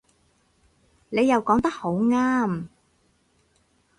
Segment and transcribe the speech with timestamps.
[1.09, 2.69] 你又講得好啱